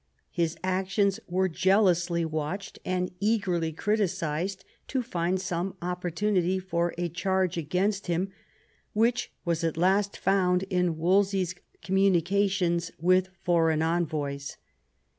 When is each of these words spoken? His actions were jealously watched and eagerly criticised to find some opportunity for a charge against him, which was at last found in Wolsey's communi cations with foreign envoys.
His 0.31 0.57
actions 0.63 1.19
were 1.27 1.47
jealously 1.47 2.25
watched 2.25 2.79
and 2.83 3.11
eagerly 3.19 3.71
criticised 3.71 4.65
to 4.87 5.03
find 5.03 5.39
some 5.39 5.75
opportunity 5.79 6.57
for 6.57 6.95
a 6.97 7.07
charge 7.07 7.55
against 7.55 8.07
him, 8.07 8.31
which 8.93 9.31
was 9.45 9.63
at 9.63 9.77
last 9.77 10.17
found 10.17 10.63
in 10.71 10.97
Wolsey's 10.97 11.53
communi 11.83 12.23
cations 12.23 12.89
with 12.99 13.29
foreign 13.43 13.83
envoys. 13.83 14.57